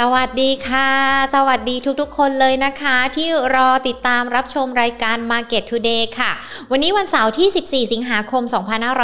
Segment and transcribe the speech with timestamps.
[0.00, 0.90] สวัสดีค่ะ
[1.34, 6.32] สวัสดีทุกๆ คนเลยนะคะ ที่รอติดตามรับชมรายการ Market Today ค่ะ
[6.70, 7.48] วันนี้วันเสาร์ที่
[7.86, 8.42] 14 สิงหาคม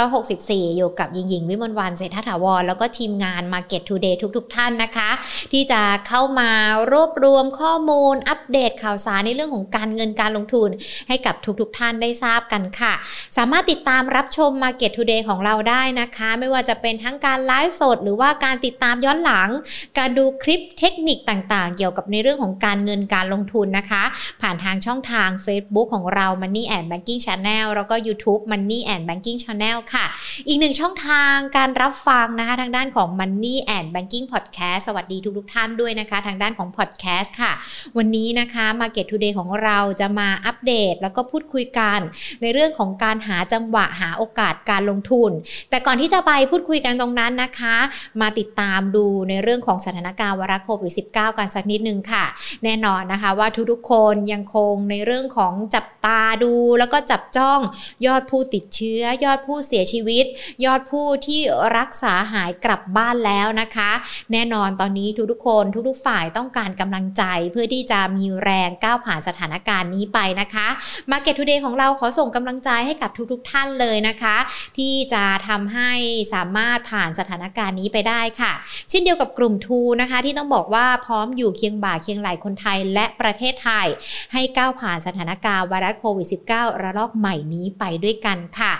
[0.09, 5.09] 2564 อยู่กับยิงหญิงวิมลวันเศรษฐถาวร แล้วก็ทีมงาน Market Today ทุกๆ ท่านนะคะ
[5.51, 6.51] ที่จะเข้ามา
[6.91, 10.69] รวบรวมข้อมูลอัปเดตข่าวสารในเรื่องของการเงินการลงทุน
[11.07, 12.93] ให้กับทุกๆ ท่านได้ทราบกันค่ะ
[13.37, 19.49] สามารถติดตามรับชม Market Today ของเราได้นะคะ ไม่ว่าจะเป็นทั้งการไลฟ์สด หรือว่าการติดตามย้อนหลัง
[19.97, 24.03] การดูคลิปเทคนิคต่างๆ เกี่ยวกับในเรื่องของการเงินการลงทุนนะคะ
[24.41, 30.05] ผ่านทางช่องทาง Facebook ของเรา Money and Banking Channel แล้วก็ YouTube Money and Banking Channel ค่ะ
[30.47, 37.51] อีกหนึ่งช่องทางการรับฟังนะคะทางด้านของ Money and Banking Podcast สวัสดีทุกๆท่านด้วยนะคะ ทางด้านของ Podcast ค่ะ
[37.97, 41.99] วันนี้นะคะ Market Today ของเราจะมาอัปเดต แล้วก็พูดคุยกัน
[42.41, 45.31] ในเรื่องของการหาจังหวะหาโอกาสการลงทุน
[45.69, 47.75] แต่ก่อนที่จะไปพูดคุยกันตรงนั้นนะคะ
[48.21, 52.25] มาติดตามดูในเรื่องของสถานการณ์วาระโควิด -19 กันสักนิดนึงค่ะ
[52.63, 57.59] แน่นอนนะคะว่าทุกๆคนยังคงในเรื่องของจับตาดูแล้วก็จับจ้อง
[58.05, 60.25] ยอดผู้ติดเชื้อ ยอดผู้เสียชีวิต
[60.65, 61.41] ยอดผู้ที่
[61.77, 63.91] รักษาหายกลับบ้านแล้วนะคะ
[64.31, 70.67] แน่นอนตอนนี้ทุกๆคนทุกๆฝ่ายต้องการกำลังใจเพื่อที่จะมีแรงก้าวผ่านสถานการณ์นี้ไปนะคะ
[71.11, 74.37] Market Today ของเราขอส่งกำลังใจให้กับทุกๆท่านเลยนะคะ
[74.77, 75.91] ที่จะทำให้
[76.33, 78.53] สามารถผ่านสถานการณ์นี้ไปได้ค่ะ
[78.89, 83.87] เช่นเดียวกับกลุ่มทูนะคะ ที่ต้องบอกว่าพร้อมอยู่เคียงบ่าเคียงไหลคนไทยและประเทศไทย
[84.33, 88.73] ให้ก้าวผ่านสถานการณ์ไวรัสโควิด -19 ระลอกใหม่นี้ไปด้วยกันค่ะ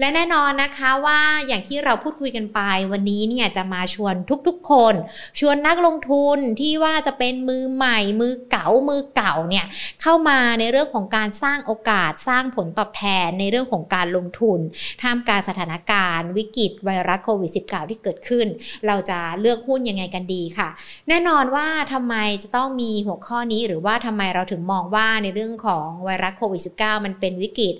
[0.00, 2.60] และแน่นอนนะคะว่าอย่างที่เราพูดคุยกันไป
[2.92, 4.14] วันนี้เนี่ยจะมาชวน
[4.46, 4.94] ทุกๆคน
[5.40, 9.66] ชวนนักลงทุนที่ว่าจะเป็นมือใหม่ มือเก่ามือเก่าเนี่ย
[10.02, 14.58] เข้ามาในเรื่องของการสร้างโอกาสสร้างผลตอบแทนในเรื่องของการลงทุน
[15.02, 18.46] ท่ามกลางสถานการณ์ วิกฤตไวรัสโควิด -19 ที่เกิดขึ้น
[18.86, 20.68] เราจะเลือกหุ้นยังไงกันดีค่ะ
[21.08, 27.74] แน่นอนว่าทำไมจะต้องมีหัวข้อนี้หรือว่าทำไมเราถึงมองว่าในเรื่องของไวรัสโควิด -19 มันเป็นวิกฤต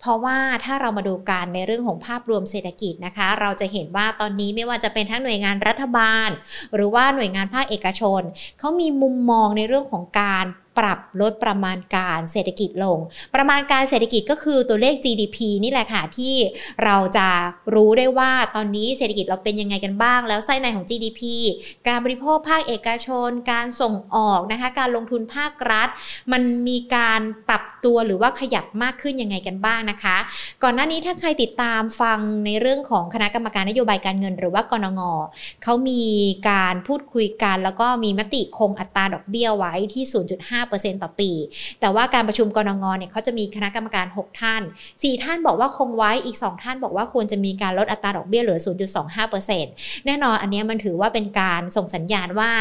[0.00, 6.28] เพราะว่าถ้าเรามาดูการในเรื่องของภาพรวมเศรษฐกิจนะคะ เราจะเห็นว่าตอนนี้ไม่ว่าจะเป็นทั้งหน่วยงานรัฐบาล
[6.74, 8.22] หรือว่าหน่วยงานภาคเอกชน
[8.58, 10.44] เขามีมุมมองในเรื่องของการ
[10.78, 12.98] ปรับลดประมาณการเศรษฐกิจลง
[13.34, 16.34] ประมาณการเศรษฐกิจก็คือตัวเลข GDP นี่แหละค่ะที่
[16.84, 17.28] เราจะ
[17.74, 21.20] รู้ได้ว่าตอนนี้เศรษฐกิจเราเป็นยังไงกันบ้าง แล้วไส้ในของ GDP
[21.86, 25.88] การบริโภคภาคเอกชน การส่งออกนะคะ การลงทุนภาครัฐ
[26.32, 30.16] มันมีการปรับตัวหรือว่าขยับมากขึ้นยังไงกันบ้างนะคะ
[30.62, 35.00] ก่อนหน้านี้ถ้าใครติดตามฟังในเรื่องของคณะกรรมการนโยบายการเงิน หรือว่ากรงง
[35.62, 36.02] เขามี
[36.50, 40.04] การพูดคุยกัน แล้วก็มีมติคงอัตราดอกเบี้ยไว้ที่
[40.38, 41.30] 0.5 5%ต่อปี
[41.80, 48.58] แต่ว่าการประชุมกรงงเนี่ยเขาจะมีคณะกรรมการ 6 ท่าน 4 ท่านบอกว่าคงไว้อีก 2 ท่านบอกว่าควรจะมีการลดอัตราดอกเบี้ยเหลือ
[49.32, 52.52] 0.25%แน่นอนอันนี้มันถือว่าเป็นการส่งสัญญาณว่า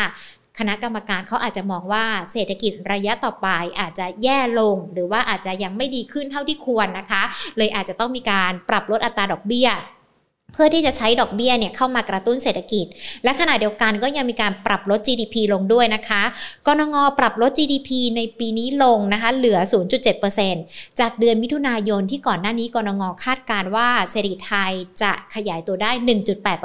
[0.60, 3.48] คณะกรรมการเขาอาจจะมองว่าเศรษฐกิจระยะต่อไป
[3.80, 7.24] อาจจะแย่ลง หรือว่าอาจจะยังไม่ดีขึ้นเท่าที่ควรนะคะ
[7.58, 9.70] เลยอาจจะต้องมีการปรับลดอัตราดอกเบี้ย
[10.54, 12.86] เพื่อที่จะใช้ดอกเบี้ยเนี่ยเข้ามากระตุ้นเศรษฐกิจ
[13.24, 16.24] และขณะเดียวกันก็ยังมีการปรับลด GDP ลงด้วยนะคะ
[16.68, 19.58] กรงปรับลด GDP ในปีนี้ลงนะคะเหลือ
[20.30, 24.72] 0.7%จากเดือนมิถุนายนที่ก่อนหน้านี้กรงงคาดการว่าเศรษฐกิจไทย
[25.02, 25.92] จะขยายตัวได้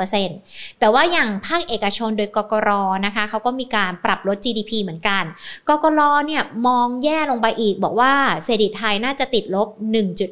[0.02, 2.70] 1.8%แต่ว่าอย่างภาคเอกชนโดยกกร
[3.06, 5.24] นะคะเขาก็มีการปรับลด GDP เหมือนกัน
[5.68, 8.12] กกรเนี่ยมองแย่ลงไปอีก บอกว่า
[8.44, 9.68] เศรษฐกิจไทยน่าจะติดลบ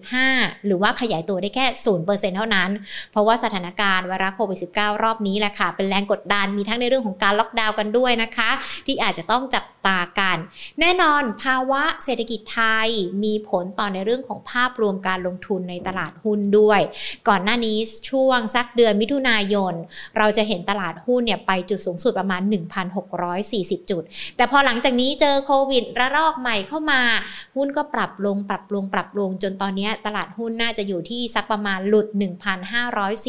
[0.01, 1.67] 1.5 หรือว่าขยายตัวได้แค่
[2.05, 2.71] 0%เท่านั้น
[3.12, 8.51] เพราะว่าสถานการณ์ไวรัสโควิด -19 รอบนี้แหละค่ะ เป็นแรงกดดันมีทั้งในเรื่องของการล็อกดาวน์กันด้วยนะคะ
[8.87, 10.37] ที่อาจจะต้องจับตากัน
[10.81, 12.89] แน่นอนภาวะเศรษฐกิจไทย
[13.25, 16.81] มีผลต่อในเรื่องของภาพรวมการลงทุนในตลาดหุ้นด้วย
[17.29, 17.77] ก่อนหน้านี้
[18.11, 19.75] ช่วงสักเดือนมิถุนายน
[20.19, 22.43] เราจะเห็นตลาดหุ้นเนี่ยไปจุดสูงสุดประมาณ
[23.17, 24.03] 1,640 จุด
[24.37, 27.03] แต่พอหลังจากนี้เจอโควิดระลอกใหม่เข้ามา
[27.57, 32.07] หุ้นก็ปรับลงปรับลงปรับลงจนตอนนี้ตลาดหุ้นน่าจะอยู่ที่สักประมาณหลุด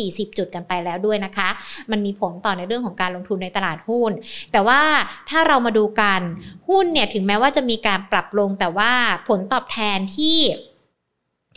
[0.05, 1.49] 40 จุดกันไปแล้วด้วยนะคะ
[1.91, 4.11] มันมีผลต่อในเรื่องของการลงทุนในตลาดหุ้น
[4.51, 4.81] แต่ว่า
[5.29, 6.21] ถ้าเรามาดูกัน
[6.69, 8.91] หุ้นเนี่ยถึงแม้ว่าจะมีการปรับลงแต่ว่า
[9.27, 10.39] ผลตอบแทนที่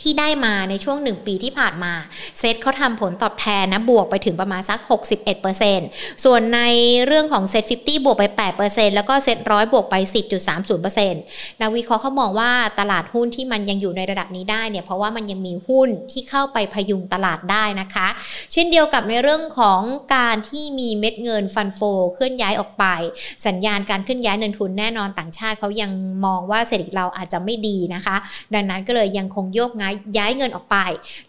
[0.03, 1.95] ที่ได้มาในช่วง 1 ปีที่ผ่านมา
[2.39, 4.79] เซตเขาทำผลตอบแทนนะบวกไปถึงประมาณสัก
[5.53, 6.61] 61%ส่วนใน
[7.07, 8.25] เรื่องของเซต50 บวกไป
[8.61, 9.95] 8%แล้วก็เซตร้อยบวกไป
[10.59, 11.13] 10.30%
[11.61, 12.51] นักวิเคราะห์เขามองว่า
[12.81, 18.09] ตลาดหุ้นที่มันยังอยู่ในระดับนี้ได้เนี่ยเพราะว่ามันยังมีหุ้นที่เข้าไปพยุงตลาดได้นะคะ
[18.53, 19.81] เช่นเดียวกับในเรื่องของ
[20.17, 21.81] การที่มีเม็ดเงินฟันโฟ
[22.15, 22.85] เคลื่อนย้ายออกไป
[23.47, 25.91] สัญญาณการเคลื่อนย้ายเงินทุนแน่นอนต่างชาติเขายัง
[26.27, 28.17] มองว่าเศรษฐกิจเราอาจจะไม่ดีนะคะ
[28.55, 30.77] ดังนั้นก็เลยยังคงโยกงาย้ายเงินออกไป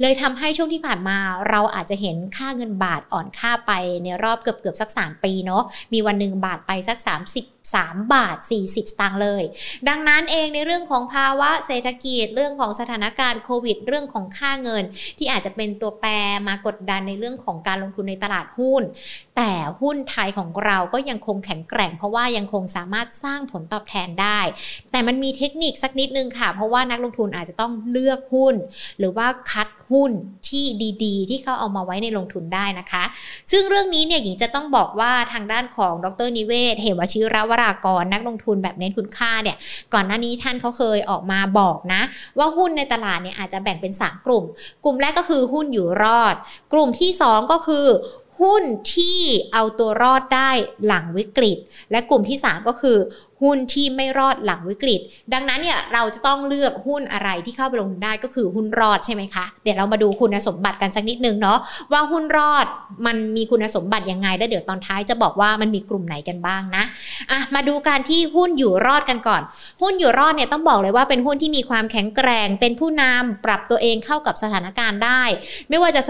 [0.02, 1.18] เลยทำให้ช่วงที่ผ่านมา
[1.50, 3.72] เราอาจจะเห็นค่าเงินบาทอ่อนค่าไป
[4.04, 5.64] ในรอบเกือบเกือบสัก 3 ปีเนาะ
[5.94, 6.98] มีวันหนึ่งบาทไปสัก
[7.84, 9.44] 3 บาท 40 สตางค์เลย
[9.88, 14.84] ดังนั้นเองในเรื่องของภาวะเศรษฐกิจเรื่องของสถานการณ์โควิด เรื่องของค่าเงิน
[15.18, 16.12] ที่อาจจะเป็นตัวแปร
[16.48, 18.82] มากดดันในเรื่องของการลงทุนในตลาดหุ้น
[19.38, 24.40] แต่หุ้นไทยของเราก็ยังคงแข็งแกร่ง เพราะว่ายังคงสามารถสร้างผลตอบแทนได้
[24.92, 28.56] แต่มันมีเทคนิคสักนิดนึงค่ะ เพราะว่านักลงทุนอาจจะต้องเลือกหุ้น
[29.00, 30.12] หรือว่าคัด หุ้น
[30.50, 30.66] ที่
[31.04, 33.04] ดีๆ ที่เขาเอามาไว้ในลงทุนได้นะคะ
[33.52, 39.58] ซึ่งเรื่องนี้เนี่ยหญิงจะต้องบอกว่าทางด้านของดรนิเวศ เหวชิรวรากรนักลงทุนแบบเน้นคุณค่าเนี่ย
[39.94, 42.02] ก่อนหน้านี้ท่านเขาเคยออกมาบอกนะ
[42.38, 44.44] ว่าหุ้นในตลาดเนี่ยอาจจะแบ่งเป็น 3 กลุ่ม
[44.84, 46.36] กลุ่มแรกก็คือหุ้นอยู่รอด
[46.74, 47.88] กลุ่มที่ 2 ก็คือ
[48.42, 48.64] หุ้น
[48.96, 49.20] ที่
[49.54, 50.52] เอาตัวรอดได้
[50.86, 51.58] หลังวิกฤต
[51.92, 52.98] และกลุ่มที่ 3 ก็คือ
[53.44, 55.02] หุ้นที่ไม่รอดหลังวิกฤต
[55.34, 61.60] ดังนั้นเนี่ยเราจะต้องเลือกหุ้นอะไรที่เข้าไปลงทุนได้ก็คือหุ้นรอดใช่ไหมคะ เดี๋ยวเรามาดูคุณสมบัติกันสักนิดนึงเนาะ
[61.92, 62.66] ว่าหุ้นรอด
[63.06, 66.84] มันมีคุณสมบัติยังไงแล้วเดี๋ยวตอนท้ายจะบอกว่ามันมีกลุ่มไหนกันบ้างนะ
[67.32, 69.42] อะมาดูการที่หุ้นอยู่รอดกันก่อน
[69.82, 75.22] หุ้นอยู่รอดเนี่ยต้องบอกเลยว่าเป็นหุ้นที่มีความแข็งแกร่ง เป็นผู้นำปรับตัวเองเข้ากับสถานการณ์ได้
[75.70, 76.02] ไม่ว่าจะ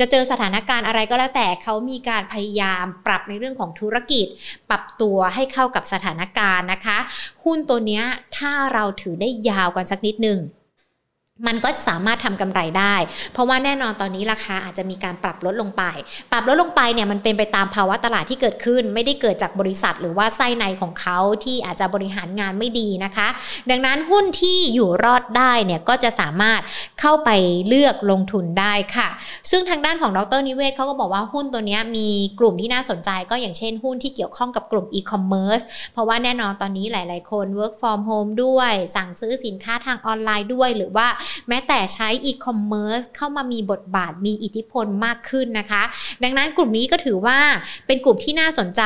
[0.00, 4.26] จะเจอสถานการณ์อะไรก็แล้วแต่เขามีการพยายามปรับในเรื่องของธุรกิจ
[4.70, 6.77] ปรับตัวให้เข้ากับสถานการณ์นะคะ
[7.44, 8.02] หุ้นตัวนี้
[8.36, 10.38] ถ้าเราถือได้ยาวกันสักนิดหนึ่ง
[11.46, 12.96] มันก็จะสามารถทำกำไรได้
[13.32, 15.82] เพราะว่าแน่นอนตอนนี้ราคาอาจจะมีการปรับลดลงไป
[16.32, 23.28] ปรับลดลงไปเนี่ยมันเป็นไปตามภาวะตลาดที่เกิดขึ้น ไม่ได้เกิดจากบริษัท หรือว่าไส้ในของเขาที่อาจจะบริหารงานไม่ดีนะคะ
[23.70, 26.60] ดังนั้นหุ้นที่อยู่รอดได้เนี่ยก็จะสามารถ
[27.00, 27.30] เข้าไป
[27.68, 29.08] เลือกลงทุนได้ค่ะ
[29.50, 32.08] ซึ่งทางด้านของดรนิเวศเขาก็บอกว่าหุ้นตัวนี้มี
[32.38, 35.60] กลุ่มที่น่าสนใจก็อย่างเช่น หุ้นที่เกี่ยวข้องกับกลุ่มอีคอมเมิร์ซ
[35.92, 41.08] เพราะว่าแน่นอนตอนนี้หลาย ๆ คน work from home ด้วย สั่งซื้อสินค้าทางออนไลน์ด้วยหรือว่า
[41.48, 45.82] แม้แต่ใช้อีคอมเมิร์ซเข้ามามีบทบาทมีอิทธิพลมากขึ้นนะคะ
[46.22, 47.38] ดังนั้นกลุ่มนี้ก็ถือว่า
[47.86, 48.82] เป็นกลุ่มที่น่าสนใจ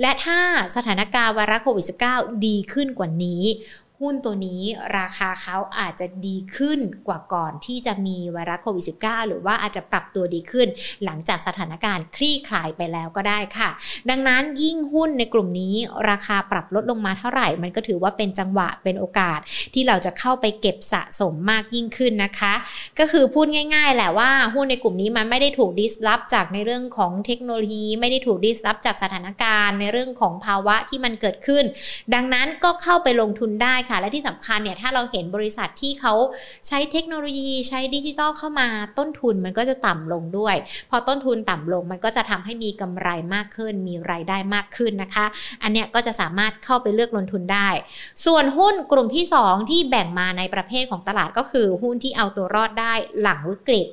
[0.00, 0.38] และถ้า
[0.76, 3.42] สถานการณ์ไวรัสโควิด -19 ดีขึ้นกว่านี้
[4.04, 4.62] หุ้นตัวนี้
[4.98, 10.68] ราคาเขาอาจจะดีขึ้นกว่าก่อนที่จะมีไวรัสโควิด -19 หรือว่าอาจจะปรับตัวดีขึ้น
[11.04, 13.70] หลังจากสถานการณ์คลี่คลายไปแล้วก็ได้ค่ะ
[14.10, 15.76] ดังนั้นยิ่งหุ้นในกลุ่มนี้
[16.10, 19.40] ราคาปรับลดลงมาเท่าไหร่ มันก็ถือว่าเป็นจังหวะเป็นโอกาส
[19.74, 22.54] ที่เราจะเข้าไปเก็บสะสมมากยิ่งขึ้นนะคะ
[22.98, 31.64] ก็คือพูดง่าย ๆ แหละว่าหุ้นในกลุ่มนี้มันไม่ได้ถูกดิสลอฟจากในเรื่องของเทคโนโลยี ไม่ได้ถูกดิสลอฟจากสถานการณ์ ในเรื่องของภาวะที่มันเกิดขึ้น
[32.14, 36.14] ดังนั้นก็เข้าไปลงทุนได้ค่ะและที่สำคัญเนี่ยถ้าเราเห็นบริษัทที่เขา
[36.68, 38.68] ใช้เทคโนโลยีใช้ดิจิทัลเข้ามา
[38.98, 40.56] ต้นทุนมันก็จะต่ำลงด้วย
[40.90, 45.26] พอต้นทุนต่ำลงมันก็จะทำให้มีกำไรมากขึ้น มีรายได้มากขึ้นนะคะ
[45.62, 47.68] อันเนี้ยก็จะสามารถเข้าไปเลือกลงทุนได้
[48.26, 53.86] ส่วนหุ้นกลุ่มที่ 2 ที่แบ่งมาในประเภทของตลาดก็คือหุ้นที่เอาตัวรอดได้หลังวิกฤต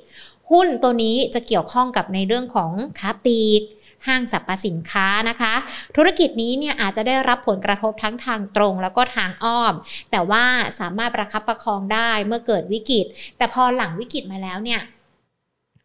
[0.52, 3.62] หุ้นตัวนี้จะเกี่ยวข้องกับในเรื่องของค้าปลีก
[4.08, 5.54] ห้างสรรพสินค้านะคะ
[5.96, 9.74] ธุรกิจนี้เนี่ยอาจจะได้รับผลกระทบทั้งทางตรงแล้วก็ทางอ้อม
[10.12, 10.44] แต่ว่า
[10.80, 13.06] สามารถประคับประคองได้เมื่อเกิดวิกฤต
[13.38, 14.82] แต่พอหลังวิกฤตมาแล้วเนี่ย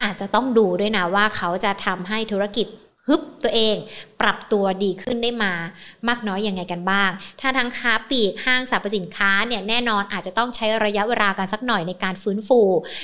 [0.03, 2.67] อาจจะต้องดูด้วยนะว่าเขาจะทำให้ธุรกิจ
[3.07, 3.77] ฮึบตัวเอง
[4.21, 5.53] ปรับตัวดีขึ้นได้มา
[6.09, 7.11] มากน้อยยังไงกันบ้าง
[7.41, 12.61] ถ้าทางค้าปลีกห้างสรรพสินค้าเนี่ยแน่นอนอาจจะต้องใช้ระยะเวลากันสักหน่อยในการฟื้นฟู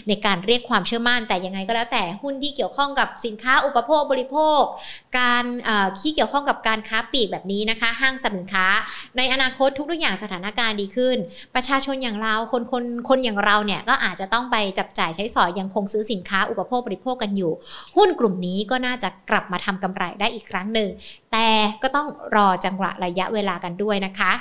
[0.08, 4.62] ในการเรียกความเชื่อมั่น แต่ยังไงก็แล้วแต่หุ้นที่เกี่ยวข้องกับสินค้าอุปโภคบริโภค
[5.18, 5.44] การ
[6.00, 8.66] ที่เกี่ยวข้องกับการค้าปลีกแบบนี้นะคะ ห้างสรรพสินค้า
[9.16, 11.16] ในอนาคตทุกๆอย่างสถานการณ์ดีขึ้น
[11.54, 17.52] ประชาชนอย่างเราคนคนคนอย่างเราเนี่ยก็อาจจะต้องไปจับจ่ายใช้สอยยังคงซื้อสินค้าอุปโภคบริโภคกันอยู่
[17.96, 20.88] หุ้นกลุ่มนี้ก็น่าจะกลับมาทำกำไรได้อีกครั้งหนึ่ง
[21.32, 21.48] แต่
[21.82, 24.32] ก็ต้องรอจังหวะระยะเวลากันด้วยนะคะ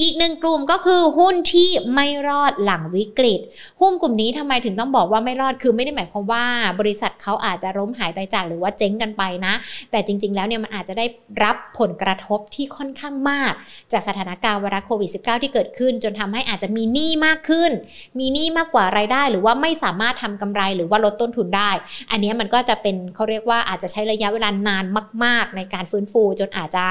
[0.00, 3.40] อีกหนึ่งกลุ่มก็คือหุ้นที่ไม่รอดหลังวิกฤต
[3.80, 6.44] หุ้นกลุ่มนี้ทำไมถึงต้องบอกว่าไม่รอดคือไม่ได้หมายความว่า
[6.80, 9.54] บริษัทเขาอาจจะล้มหายตายจากหรือว่าเจ๊งกันไปนะ
[9.90, 11.06] แต่จริง ๆ แล้วเนี่ยมันอาจจะได้
[11.44, 13.52] รับผลกระทบที่ค่อนข้างมาก
[13.92, 17.70] จากสถานการณ์วรัสโควิด -19 ที่เกิดขึ้น จนทำให้อาจจะมีหนี้มากขึ้น
[18.18, 21.70] มีหนี้มากกว่ารายได้ หรือว่าไม่สามารถทำกำไรหรือว่าลดต้นทุนได้
[22.10, 24.84] อันนี้มันก็จะเป็นเขาเรียกว่าอาจจะใช้ระยะเวลานาน
[25.24, 26.86] มาก ๆ ในการฟื้นฟู จนอาจจะ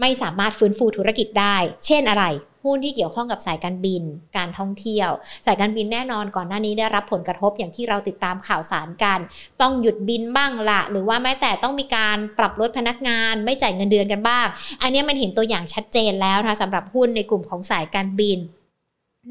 [0.00, 2.24] ไม่สามารถฟื้นฟูธุรกิจได้ เช่นอะไร
[2.64, 4.02] หุ้นที่เกี่ยวข้องกับสายการบิน
[4.36, 5.10] การท่องเที่ยว
[5.46, 9.18] สายการบินแน่นอนก่อนหน้านี้ได้รับผลกระทบอย่างที่เราติดตามข่าวสารกัน
[9.60, 14.46] ต้องหยุดบินบ้างละหรือว่าแม้แต่ต้องมีการปรับลดพนักงาน ไม่จ่ายเงินเดือนกันบ้าง
[14.82, 18.38] อันนี้มันเห็นตัวอย่างชัดเจนแล้วนะสำหรับหุ้นในกลุ่มของสายการบิน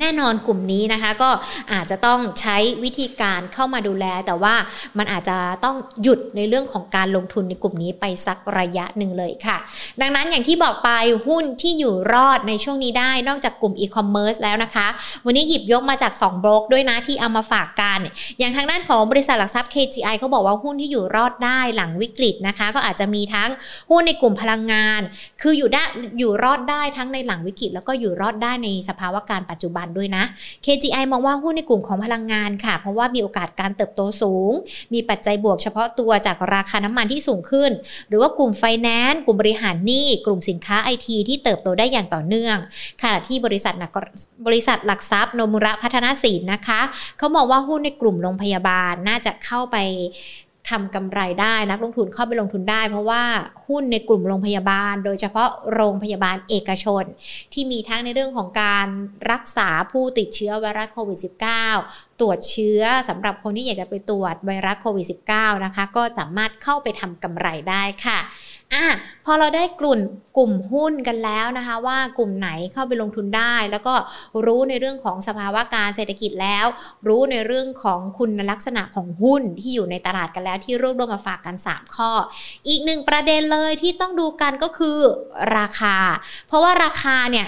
[0.01, 1.29] แน่นอนกลุ่มนี้นะคะก็
[1.73, 4.55] อาจจะต้องใช้วิธีการเข้ามาดูแล แต่ว่า
[4.97, 9.57] มันอาจจะต้องหยุดในเรื่องของการลงทุนในกลุ่มนี้ไปสักระยะหนึ่งเลยค่ะ
[10.01, 10.89] ดังนั้นอย่างที่บอกไป
[11.27, 14.87] หุ้นที่อยู่รอดในช่วงนี้ได้นอกจากกลุ่มอีคอมเมิร์ซแล้วนะคะ
[15.25, 17.99] วันนี้หยิบยกมาจาก2บล็อกด้วยนะที่เอามาฝากกัน
[18.39, 23.49] อย่างทางด้านของบริษัทหลักทรัพย์ KGI เขาบอกว่าหุ้นที่อยู่รอดได้หลังวิกฤตนะคะ ก็อาจจะมีทั้ง
[23.89, 25.01] หุ้นในกลุ่มพลังงาน
[25.41, 25.83] คืออยู่ได้
[26.19, 30.23] อยู่รอดได้ทั้งในหลังวิกฤต แล้วก็อยู่รอดได้ในสภาวะการปัจจุบันด้วยนะ
[30.65, 34.51] KGI มองว่าหุ้นในกลุ่มของพลังงานค่ะ เพราะว่ามีโอกาสการเติบโตสูง
[34.93, 37.71] มีปัจจัยบวกเฉพาะตัวจากราคาน้ำมันที่สูงขึ้น
[38.07, 42.57] หรือว่ากลุ่มไฟแนนซ์กลุ่มบริหารหนี้กลุ่มสินค้าไอทีที่เติบโตได้อย่างต่อเนื่อง
[43.01, 43.73] ขณะที่บริษัท
[44.47, 46.81] บริษัทหลักทรัพย์โนมุระพัฒนาสินนะคะ
[47.17, 49.77] เขามองว่าหุ้นในกลุ่มโรงพยาบาลน่าจะเข้าไป
[50.69, 53.23] ทำกำไรได้นักลงทุนเข้าไปลงทุนได้ เพราะว่า
[53.67, 57.03] หุ้นในกลุ่มโรงพยาบาล โดยเฉพาะโรงพยาบาลเอกชน
[57.53, 58.87] ที่มีทั้งในเรื่องของการ
[59.31, 61.19] รักษาผู้ติดเชื้อไวรัสโควิด
[61.65, 65.05] -19 ตรวจเชื้อสำหรับคนที่อยากจะไปตรวจไวรัสโควิด
[65.35, 68.19] -19 นะคะก็สามารถเข้าไปทำกำไรได้ค่ะ
[68.73, 68.87] อะ
[69.25, 69.99] พอเราได้กลุ่ม
[70.37, 73.93] กลุ่มหุ้นกันแล้วนะคะ ว่ากลุ่มไหนเข้าไปลงทุนได้ แล้วก็
[74.45, 76.65] รู้ในเรื่องของสภาวะการเศรษฐกิจแล้ว
[77.07, 82.11] รู้ในเรื่องของคุณลักษณะของหุ้นที่อยู่ในตลาดกันแล้วที่รวบรวมมาฝากกัน 3 ข้อ
[82.67, 84.97] อีกหนึ่งประเด็นเลยที่ต้องดูกันก็คือ
[85.57, 85.95] ราคา
[86.47, 87.47] เพราะว่าราคาเนี่ย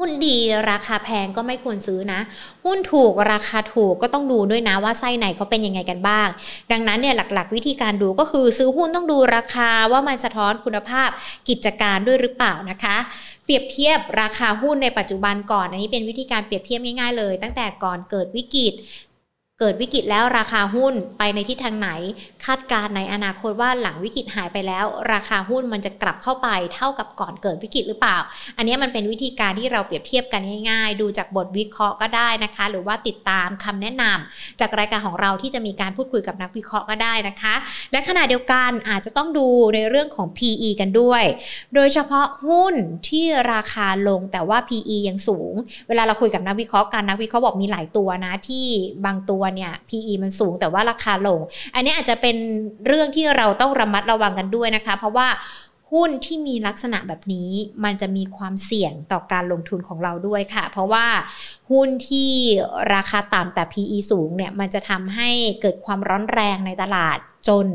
[0.00, 0.36] หุ้นดี
[0.70, 2.20] ราคาแพงก็ไม่ควรซื้อนะ
[2.64, 6.28] หุ้นถูกราคาถูกก็ต้องดูด้วยนะว่าไส้ไหนเขาเป็นยังไงกันบ้าง
[6.72, 11.08] ดังนั้นเนี่ยหลักๆ วิธีการดูก็คือซื้อหุ้นต้องดูราคาว่ามันสะท้อนคุณภาพ
[11.48, 12.96] กิจการด้วยหรือเปล่านะคะ
[13.44, 18.72] เปรียบเทียบราคาหุ้นในปัจจุบันก่อน อันนี้เป็นวิธีการเปรียบเทียบง่ายๆเลย ตั้งแต่ก่อนเกิดวิกฤต
[19.60, 21.90] เกิดวิกฤตแล้วราคาหุ้นไปในทิศทางไหน
[22.44, 28.18] คาดการในอนาคตว่าหลังวิกฤตหายไปแล้ว ราคาหุ้นมันจะกลับเข้าไปเท่ากับก่อนเกิดวิกฤตหรือเปล่า
[28.56, 37.54] อันนี้มันเป็นวิธีการที่เราเปรียบเทียบกันง่ายๆ ดูจากบทวิเคราะห์ก็ได้นะคะ หรือว่าติดตามคำแนะนำจากรายการของเราที่จะมีการพูดคุยกับนักวิเคราะห์ก็ได้นะคะ
[37.92, 41.22] และขณะเดียวกันอาจจะต้องดูในเรื่องของ PE กันด้วย
[41.74, 42.74] โดยเฉพาะหุ้น
[43.08, 45.54] ที่ราคาลงแต่ว่า PE ยังสูง
[45.88, 48.66] เวลาเราคุยกับนักวิเคราะห์กันนักวิเคราะห์บอกมีหลายตัวนะที่
[49.06, 51.40] บางตัวเนี่ย PE มันสูงแต่ว่าราคาลง
[51.74, 52.36] อันนี้อาจจะเป็น
[52.86, 55.28] เรื่องที่เราต้องระมัดระวังกันด้วยนะคะ เพราะว่า
[55.94, 57.50] หุ้นที่มีลักษณะแบบนี้
[57.84, 61.06] มันจะมีความเสี่ยงต่อการลงทุนของเราด้วยค่ะ เพราะว่า
[61.70, 62.30] หุ้นที่
[62.94, 67.66] ราคาต่ำแต่ PE สูงเนี่ยมันจะทำให้เกิดความร้อนแรงในตลาดจน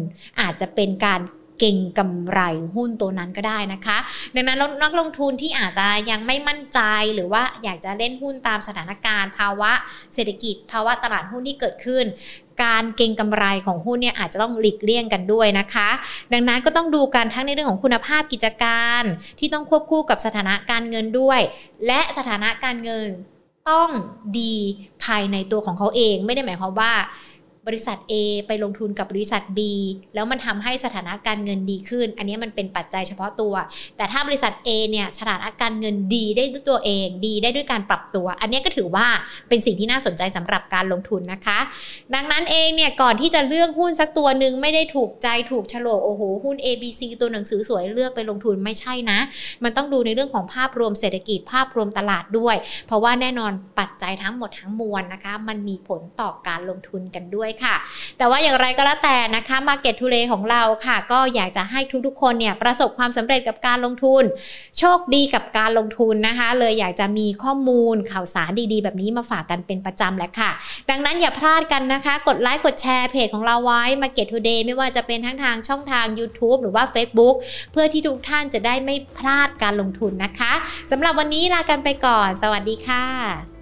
[0.42, 1.22] อาจจะเป็นการ
[1.62, 2.40] เก่งกำไร
[2.76, 3.98] หุ้นตัวนั้นก็ได้นะคะ
[4.36, 6.80] ดังนั้นนักลงทุนที่อาจจะยังไม่มั่นใจ
[7.16, 9.72] หรือว่าอยากจะเล่นหุ้นตามสถานการณ์ ภาวะ
[10.14, 12.06] เศรษฐกิจ ภาวะตลาดหุ้นที่เกิดขึ้น
[12.64, 15.90] การเก็งกำไรของหุ้นเนี่ยอาจจะต้องหลีกเลี่ยงกันด้วยนะคะ
[16.34, 19.04] ดังนั้นก็ต้องดูกันทั้งในเรื่องของคุณภาพกิจการ
[19.40, 21.40] ที่ต้องควบคู่กับสถานะการเงินด้วย
[21.88, 23.08] และสถานะการเงิน
[23.70, 23.90] ต้อง
[24.40, 24.56] ดี
[25.04, 26.94] ภายในตัวของเขาเอง ไม่ได้หมายความว่า
[27.68, 28.14] บริษัท A
[28.48, 29.60] ไปลงทุนกับบริษัท B
[30.14, 33.54] แล้วมันทำให้สถานะการเงินดีขึ้น อันนี้มันเป็นปัจจัยเฉพาะตัว
[33.98, 39.08] แต่ถ้าบริษัท A เนี่ยสถานะการเงินดีได้ด้วยตัวเอง ดีได้ด้วยการปรับตัว อันนี้ก็ถือว่า
[39.50, 41.60] เป็นสิ่งที่น่าสนใจสำหรับการลงทุนนะคะ
[42.16, 49.20] ดังนั้นเองเนี่ยก่อนที่จะเลือกหุ้นสักตัวหนึ่งไม่ได้ถูกใจถูกฉลกโอ้โหหุ้น ABC ตัวหนังสือสวยเลือกไปลงทุนไม่ใช่นะ
[49.64, 52.56] มันต้องดูในเรื่องของภาพรวมเศรษฐกิจภาพรวมตลาดด้วย
[52.88, 57.76] เพราะว่าแน่นอนปัจจัยทั้งหมดทั้งมวลนะคะ มันมีผลต่อการลงทุนกันด้วยค่ะ
[58.18, 64.24] แต่ว่าอย่างไรก็แล้วแต่นะคะ Market t o เลของเราค่ะ ก็อยากจะให้ทุกๆคนเนี่ยประสบความสำเร็จกับการลงทุน
[64.80, 70.52] โชคดีกับการลงทุนนะคะ เลยอยากจะมีข้อมูลข่าวสารดีๆ แบบนี้มาฝากกันเป็นประจำแหละค่ะ
[70.90, 77.36] ดังนั้นอย่าพลาดกันนะคะ กดไลค์กดแชร์เพจของเราไว้ Market Today ไม่ว่าจะเป็นทั้งทางช่องทาง YouTube หรือว่า Facebook
[77.72, 80.54] เพื่อที่ทุกท่านจะได้ไม่พลาดการลงทุนนะคะ
[80.92, 83.61] สำหรับวันนี้ลากันไปก่อน สวัสดีค่ะ